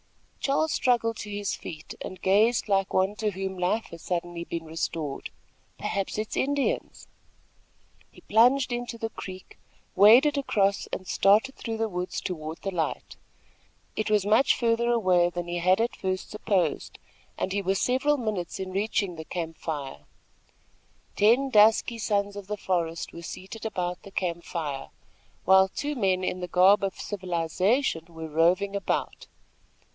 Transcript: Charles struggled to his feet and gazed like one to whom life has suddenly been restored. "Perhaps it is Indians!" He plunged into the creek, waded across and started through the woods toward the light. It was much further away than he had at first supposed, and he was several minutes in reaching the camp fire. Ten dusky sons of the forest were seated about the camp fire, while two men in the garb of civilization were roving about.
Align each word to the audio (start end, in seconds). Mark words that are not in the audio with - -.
Charles 0.39 0.71
struggled 0.71 1.17
to 1.17 1.29
his 1.29 1.53
feet 1.55 1.93
and 2.01 2.19
gazed 2.19 2.67
like 2.67 2.91
one 2.95 3.15
to 3.17 3.29
whom 3.29 3.59
life 3.59 3.85
has 3.91 4.01
suddenly 4.01 4.43
been 4.43 4.65
restored. 4.65 5.29
"Perhaps 5.77 6.17
it 6.17 6.29
is 6.29 6.37
Indians!" 6.37 7.07
He 8.09 8.21
plunged 8.21 8.71
into 8.73 8.97
the 8.97 9.11
creek, 9.11 9.59
waded 9.95 10.39
across 10.39 10.87
and 10.87 11.07
started 11.07 11.53
through 11.55 11.77
the 11.77 11.87
woods 11.87 12.19
toward 12.19 12.59
the 12.63 12.71
light. 12.71 13.17
It 13.95 14.09
was 14.09 14.25
much 14.25 14.55
further 14.57 14.89
away 14.89 15.29
than 15.29 15.47
he 15.47 15.59
had 15.59 15.79
at 15.79 15.95
first 15.95 16.31
supposed, 16.31 16.97
and 17.37 17.53
he 17.53 17.61
was 17.61 17.79
several 17.79 18.17
minutes 18.17 18.59
in 18.59 18.71
reaching 18.71 19.15
the 19.17 19.25
camp 19.25 19.59
fire. 19.59 20.05
Ten 21.15 21.51
dusky 21.51 21.99
sons 21.99 22.35
of 22.35 22.47
the 22.47 22.57
forest 22.57 23.13
were 23.13 23.21
seated 23.21 23.67
about 23.67 24.01
the 24.01 24.09
camp 24.11 24.45
fire, 24.45 24.89
while 25.45 25.67
two 25.67 25.93
men 25.95 26.23
in 26.23 26.39
the 26.39 26.47
garb 26.47 26.83
of 26.83 26.99
civilization 26.99 28.05
were 28.09 28.27
roving 28.27 28.75
about. 28.75 29.27